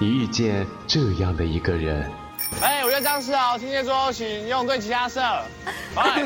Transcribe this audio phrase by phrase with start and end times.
[0.00, 2.08] 你遇见这样的一个人。
[2.62, 5.20] 哎，我叫张世豪，听见说请用对其他色。
[5.96, 6.24] 哎，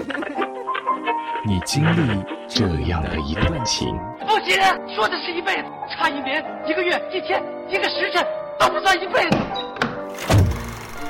[1.47, 3.89] 你经历这样的一段情。
[4.27, 4.61] 不行，
[4.95, 8.23] 说的是一辈子，差一年、一个月、一天、一个时辰
[8.59, 9.39] 都不算一辈子。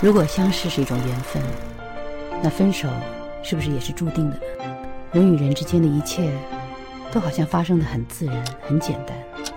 [0.00, 1.42] 如果相识是一种缘分，
[2.40, 2.88] 那分手
[3.42, 4.42] 是不是也是注定的呢？
[5.10, 6.30] 人与人之间的一切，
[7.10, 9.16] 都好像发生的很自然、很简单，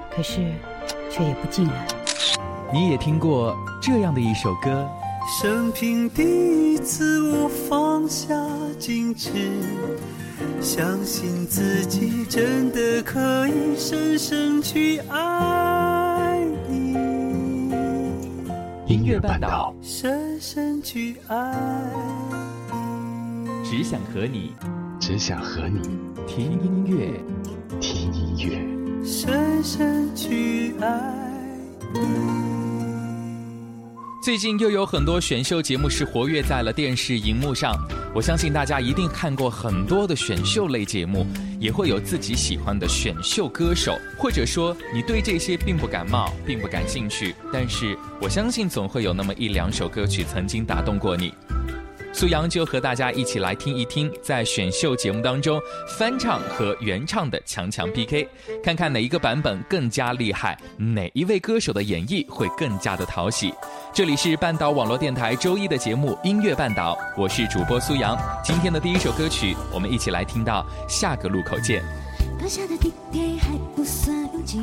[0.09, 0.41] 可是
[1.11, 1.87] 却也不尽然。
[2.73, 4.87] 你也听过这样的一首歌。
[5.39, 8.35] 生平第一次，我放下
[8.79, 9.31] 矜持，
[10.61, 16.93] 相信自己真的可以深深去爱你。
[18.87, 21.55] 音乐半岛，深深去爱
[23.41, 24.53] 你，只想和你，
[24.99, 25.81] 只想和你
[26.27, 27.19] 听音乐，
[27.79, 31.24] 听音乐，深深去爱你。
[34.23, 37.75] 最近又有很多选秀节目是活跃在了电视荧幕上，
[38.13, 41.27] 我相信大家一定看过很多的选秀类节目，
[41.59, 51.31] 也会有自己喜欢的选秀歌手，或者说你对这些并不感冒，并不感兴趣，但是我相信总会有那么一两首歌曲曾经打动过你。
[52.17, 55.59] 苏阳就和大家一起来听一听，在选秀节目当中
[55.97, 58.25] 翻唱和原唱的强强 PK，
[58.63, 63.53] 看看哪一个版本更加厉害，哪一位歌手的演绎会更加的讨喜。
[63.93, 68.17] 这里是半岛网络电台周一的节目《音乐半岛》，我是主播苏阳。
[68.41, 71.83] 今天的第一首歌曲，我们一起来听到下个路口见。
[72.39, 74.61] 刚下的地铁还不算拥挤，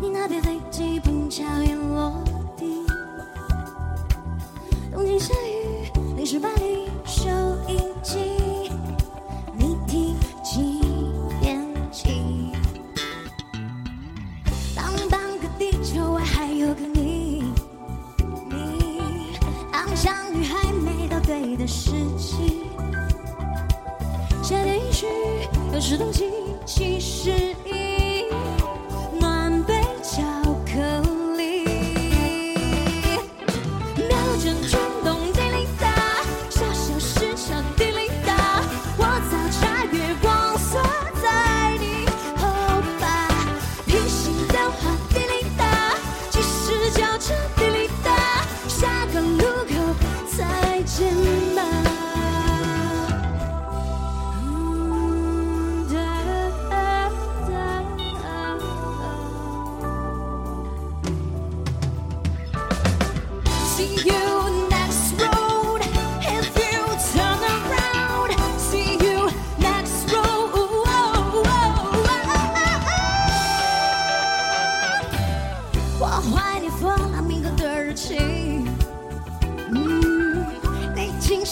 [0.00, 2.24] 你那边飞机不巧也落。
[4.98, 7.28] 东京下雨，淋湿巴黎收
[7.68, 8.18] 音机，
[9.56, 10.80] 你听几
[11.40, 12.50] 点起？
[14.74, 17.44] 当半个地球外还有个你，
[18.50, 19.38] 你
[19.70, 22.64] 当相遇还没到对的时机，
[24.42, 25.06] 夏天一去
[25.72, 26.24] 又是冬季，
[26.66, 27.30] 其实
[27.64, 27.87] 一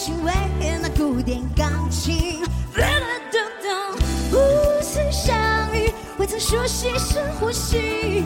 [0.07, 0.31] 轻微
[0.81, 2.41] 那古典钢琴，
[2.75, 3.99] 啦啦咚咚，
[4.31, 5.35] 初次相
[5.75, 8.23] 遇，未曾熟悉，深呼吸。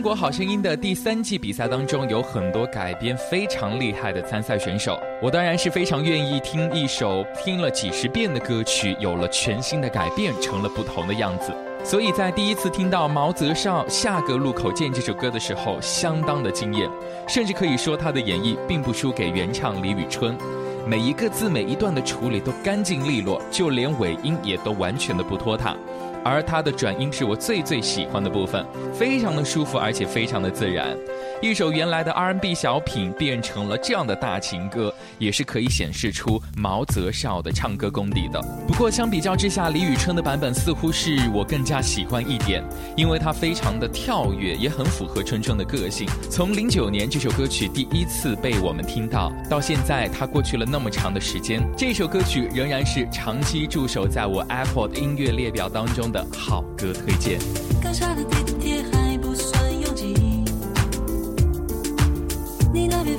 [0.00, 4.98] 中国好声音的第三季比赛当中，有很多改编非常厉害的参赛选手。
[5.20, 11.52] 我当然是非常愿意听一首听了几十遍的歌曲，有了全新的改变，成了不同的样子。
[11.84, 16.88] 所以在第一次听到毛泽少《下个路口见》这首歌的时候，相当的惊艳，
[17.28, 20.34] 甚至可以说他的演绎并不输给原唱李宇春，
[20.86, 25.76] 每一个字每一段的处理都干净利落，就连尾音也都完全的不拖沓。
[26.24, 30.96] 而它的转音是我最最喜欢的部分，非常的舒服，而且非常的自然。
[31.42, 38.38] 一首原来的 R&B 小品变成了这样的大情歌，也是可以显示出毛泽少的唱歌功底的。
[38.68, 42.62] 不过相比较之下，李宇春的版本似乎是我更加喜欢一点，
[42.94, 46.06] 因为它非常的跳跃，也很符合春春的个性。
[46.30, 57.38] 从零九年这首歌曲第一次被我们听到，到现在它过去了那么长的时间，这首歌曲仍然是长期驻守在我 Apple 的音乐列表当中的好歌推荐。
[57.82, 60.14] 刚下的地铁还不算拥挤，
[62.72, 63.18] 你那边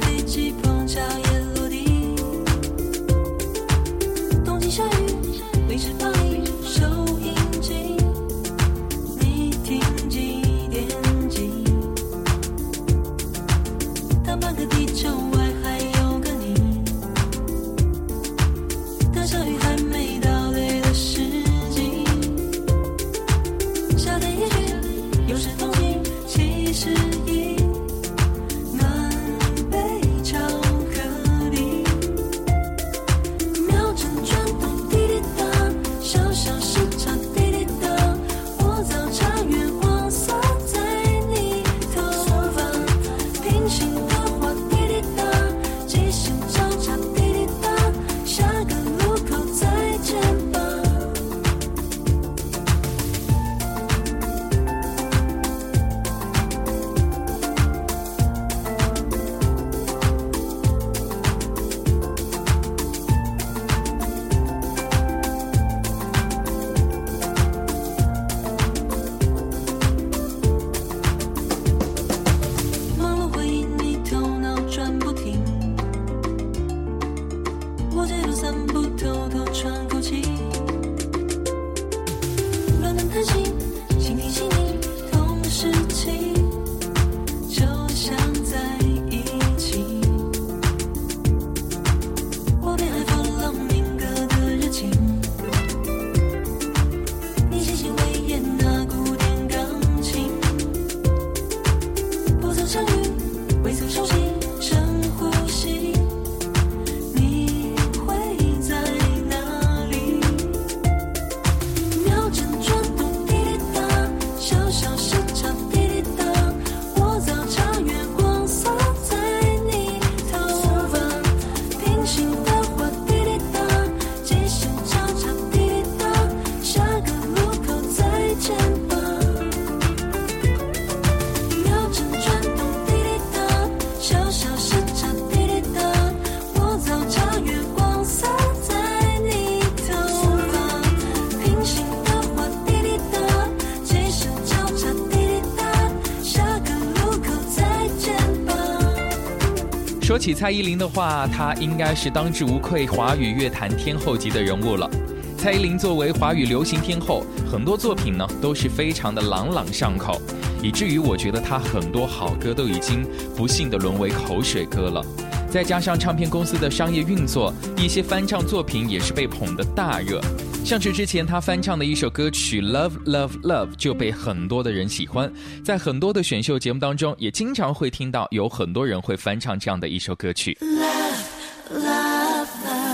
[150.21, 154.87] 起蔡依林的话，她应该是当之无愧华语乐坛天后级的人物了。
[155.35, 160.21] 蔡依林作为华语流行天后，很多作品呢都是非常的朗朗上口，
[160.61, 163.03] 以至于我觉得她很多好歌都已经
[163.35, 165.03] 不幸的沦为口水歌了。
[165.49, 170.21] 再加上唱片公司的商业运作，一些翻唱作品也是被捧得大热。
[170.63, 175.31] 像是之前他翻唱的一首歌曲《Love Love Love》就被很多的人喜欢，
[175.65, 180.57] 在很多的选秀节目当中，也经常会听到有很多人会翻唱这样的一首歌曲。
[180.61, 182.90] Love, love, love.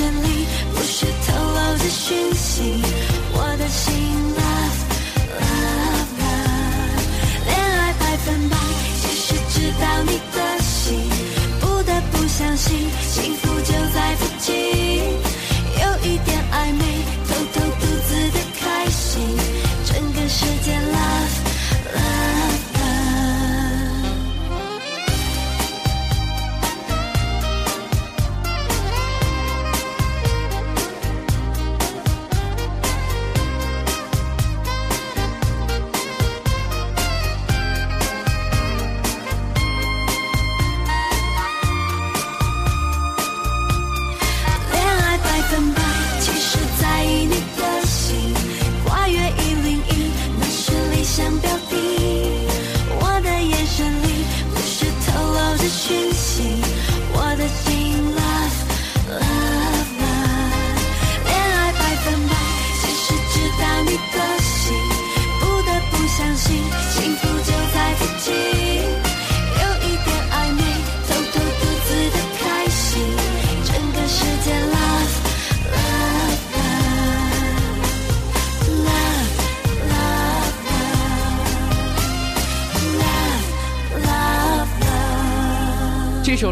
[0.00, 0.29] Shall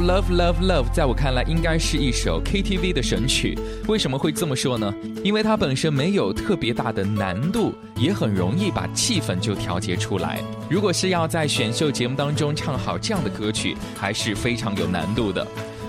[0.09, 0.25] love。
[0.29, 3.59] Love Love 在我看来应该是一首 KTV 的神曲。
[3.87, 4.95] 为什么会这么说呢？
[5.23, 10.41] 因为它本身没有特别大的难度，也很容易把气氛就调节出来。
[10.69, 15.47] 如果是要在选秀节目当中唱好这样的歌曲，还是非常有难度的。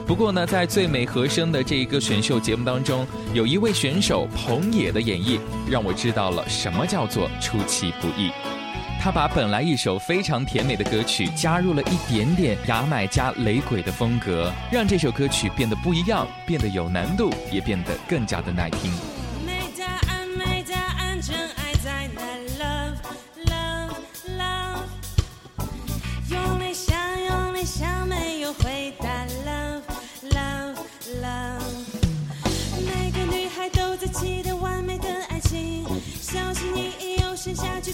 [0.08, 8.32] 不过呢，在最美和声的这一个选秀节目当中，有一位选手彭野的演绎，让我知道了什么叫做出其不意。
[9.01, 18.91] 他把本来一首非常甜美的歌曲，加入了一点点牙买加雷鬼的风格，让这首歌曲变得不一样，变得有难度，也变得更加的耐听。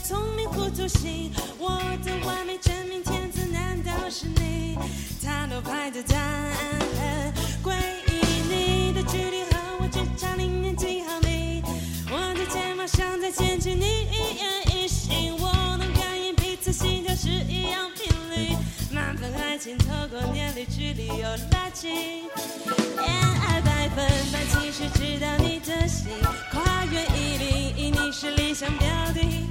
[0.08, 1.32] 聪明糊涂心。
[1.58, 4.78] 我的完美真命天子难道是你？
[5.24, 6.54] 塔罗牌的答案
[7.00, 7.34] 很
[7.64, 7.74] 诡
[8.06, 11.64] 异，你的距离和我只差零点几毫米。
[12.12, 18.56] 我的睫毛像在牵起你一言一行，我能感应彼此心跳是一样频率。
[18.92, 23.10] 满分爱情透过年龄距离又拉近，恋
[23.42, 26.12] 爱百分百，其实知道你的心，
[26.52, 29.44] 跨越一零一，你是理想标的。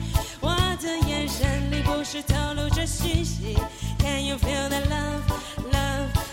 [0.85, 3.57] 的眼神里不时透露着讯息
[3.99, 5.23] ，Can you feel the love,
[5.73, 6.24] love？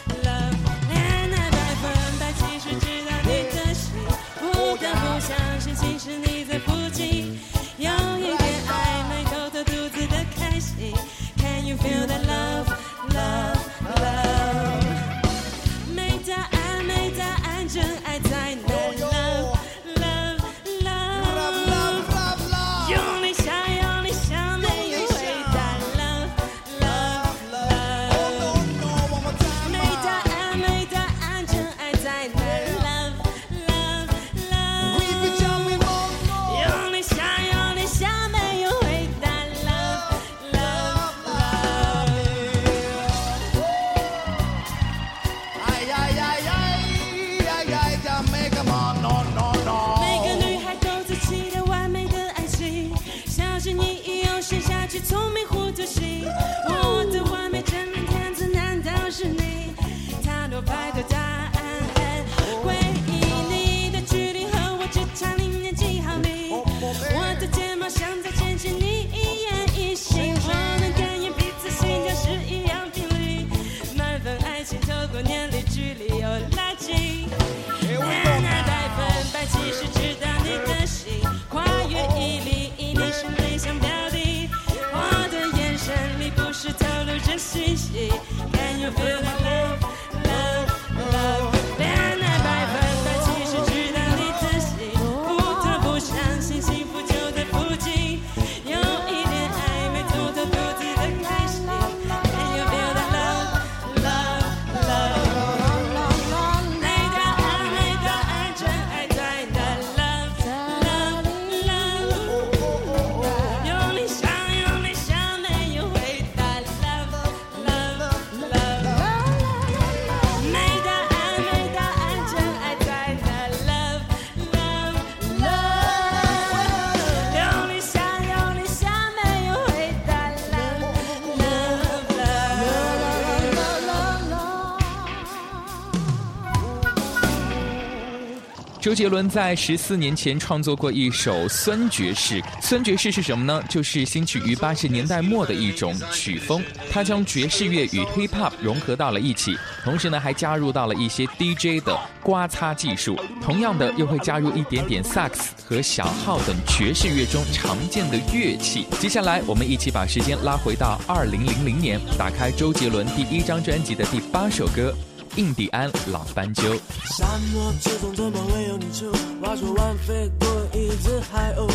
[138.91, 142.43] 周杰伦在十四年前创作过一首酸爵士。
[142.61, 143.63] 酸爵士是什么呢？
[143.69, 146.61] 就是兴起于八十年代末的一种曲风。
[146.91, 149.55] 他将爵士乐与 hip hop 融合到了一起，
[149.85, 153.17] 同时呢还加入到了一些 DJ 的刮擦技术。
[153.41, 158.87] 同样的，又会加入一点点萨克斯和小号等爵士乐中常见的乐器。
[158.99, 164.93] 接下来，我们一起把时间拉回到二零零零年，打开周杰伦第一张专辑的第八首歌。
[165.35, 166.63] 印第安老斑鸠。
[167.05, 169.11] 沙漠之中怎么会有泥鳅？
[169.41, 171.69] 话说完飞过一只海鸥，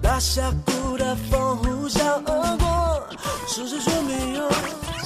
[0.00, 3.02] 大峡谷的风呼啸而过，
[3.48, 4.42] 是谁说没有？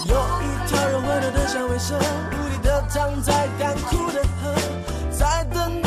[0.09, 4.55] 有一条人回头的响尾蛇，无力的躺在干枯的河，
[5.11, 5.83] 在等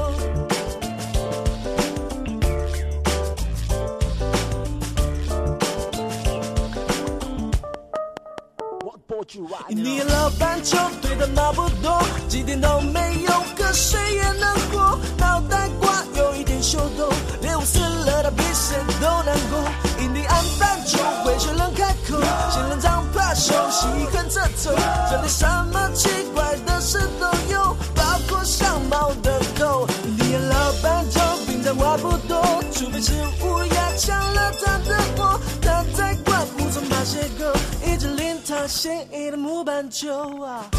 [9.69, 14.99] 你老斑鸠对的那不多，几点都没有，可谁也能过。
[15.19, 17.09] 脑袋瓜有一点秀逗，
[17.41, 19.59] 连我死了他比谁都难过。
[20.02, 24.75] 印第安斑鸠会学冷开口，仙人掌怕休息跟着走。
[25.11, 25.47] 这里什
[32.30, 33.12] 常话不多，除非是
[33.43, 35.40] 乌鸦抢了他的窝。
[35.60, 37.52] 他在灌木丛爬斜沟，
[37.84, 40.71] 一只令他心仪的木板球啊。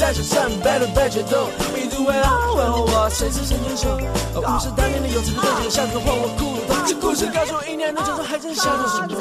[0.00, 3.98] 在手上，白鹿白决斗，一度为傲，问候我谁是神箭手？
[4.34, 6.88] 五十大年的有这个东西，像个换我骷髅头。
[6.88, 9.20] 这故事告诉我，一年的传说还真像个神童。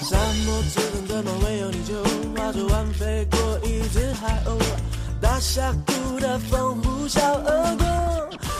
[0.00, 2.02] 沙漠之中怎么会有你就
[2.34, 4.56] 划着弯飞过一只海鸥？
[5.20, 7.84] 大峡谷的风呼啸而过，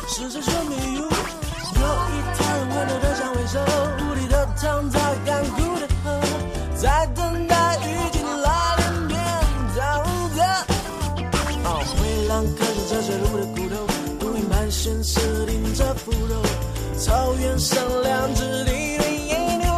[0.07, 1.01] 是谁说没有？
[1.01, 3.57] 有一条人温柔的像尾兽，
[4.05, 5.64] 无力的躺在干枯
[17.57, 19.71] 草原上两只地的野牛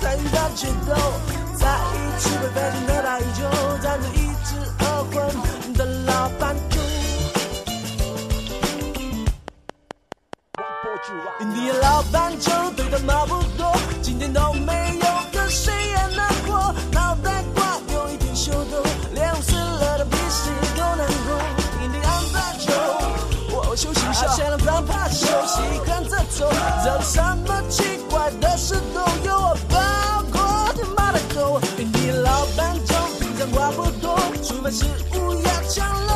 [0.00, 0.94] 在与它决斗，
[1.58, 3.42] 在一起被飞进的大衣中，
[3.82, 5.14] 站着一只耳昏
[5.74, 6.80] 的老斑鸠。
[11.40, 16.24] 印第安老斑鸠对的马不多，今天都没有，跟谁也能
[26.36, 26.52] 做
[27.00, 29.78] 什么奇怪的事都有我包。
[30.30, 30.38] 狗，
[30.76, 36.15] 他妈的狗，跟你老板讲，平常话不多，出门时乌鸦叫了。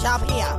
[0.00, 0.56] 你笑屁啊！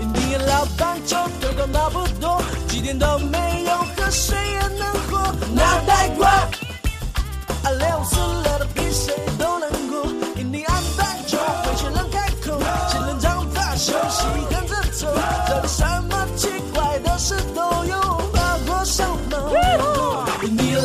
[0.00, 5.32] 印第安老斑鸠对的马不多，几点都没有，可谁也能活。
[5.54, 10.04] 脑袋瓜，啊，猎物死了的比谁都难过。
[10.34, 12.58] 印第安斑鸠会学人开口，
[12.90, 15.06] 仙人掌怕休息跟着走，
[15.46, 18.00] 这里什么奇怪的事都有，
[18.32, 19.52] 包括像猫的。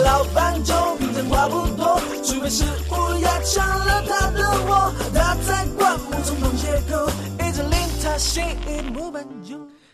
[0.04, 5.66] 老斑鸠平常话不多，除非是乌鸦抢了他的窝，他在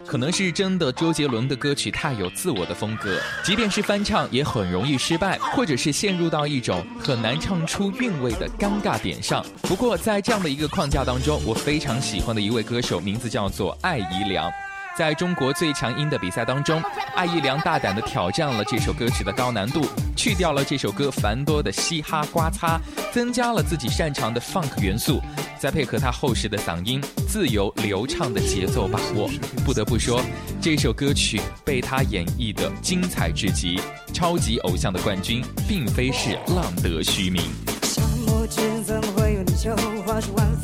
[0.06, 9.44] 可能是真的，周杰伦的歌曲太有自我的风格，即便是翻唱也很容易失败，或者是陷入到一种很难唱出韵味的尴尬点上。
[9.64, 14.52] 不过在这样的一个框架当中，我非常喜欢的一位歌手，名字叫做艾怡良。
[14.96, 16.80] 在中国最强音的比赛当中，
[17.16, 22.80] 艾怡良大胆地挑战了这首歌曲的高难度，去掉了这首歌繁多的嘻哈刮擦，
[23.12, 25.20] 增加了自己擅长的 funk 元素，
[25.58, 29.28] 再配合他厚实的嗓音，自由流畅的节奏把握，
[29.66, 30.22] 不得不说，
[30.62, 33.82] 这首歌曲被他演绎的精彩至极，
[34.14, 37.42] 超级偶像的冠军，并非是浪得虚名。
[37.82, 39.76] 沙漠之怎会有？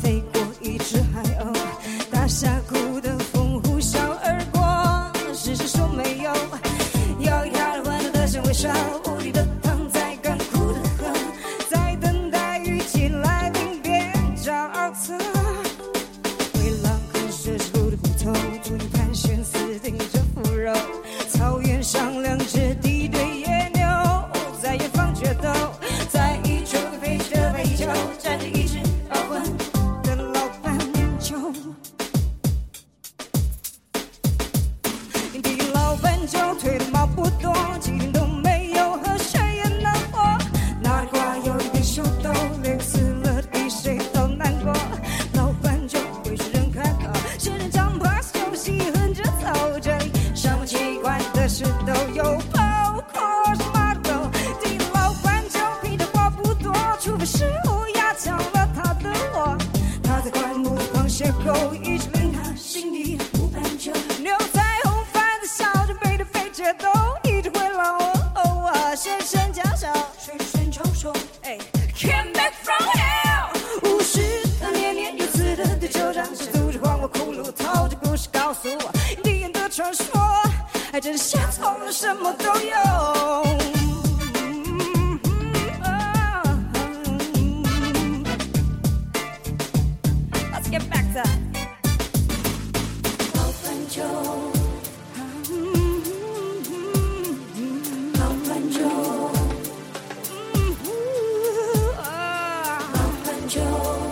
[0.00, 1.59] 飞过一只海鸥。
[103.80, 104.09] любовь.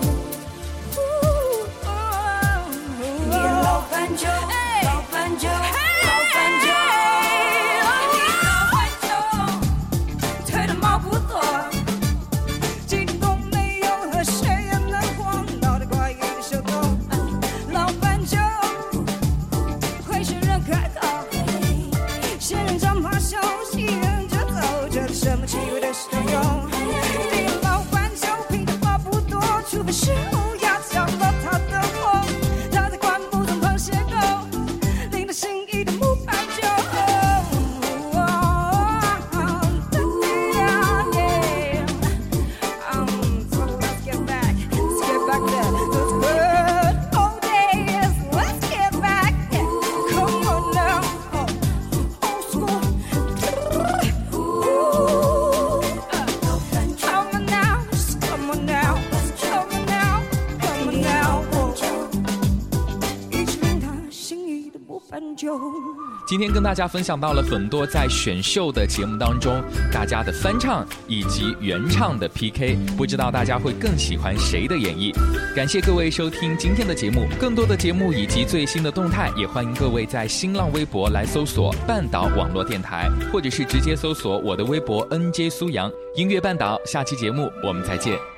[66.29, 75.11] 今天跟大家分享到了很多在选秀的节目当中大家的翻唱以及原唱的 pk 不知道大家会更喜欢谁的演绎。
[75.57, 85.91] 感谢各位收听今天的节目更多的节目以及最新的动态也欢迎各位在新浪微博来搜索半岛网络电台或者是直接搜索我的微博 nj 苏阳。
[86.15, 88.38] 音乐半岛下期节目我们再见。